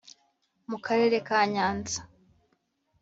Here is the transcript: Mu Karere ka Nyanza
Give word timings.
Mu 0.69 0.77
Karere 0.85 1.17
ka 1.27 1.39
Nyanza 1.53 1.99